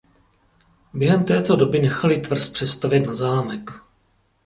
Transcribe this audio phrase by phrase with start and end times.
[0.93, 3.71] Během této doby nechali tvrz přestavět na zámek.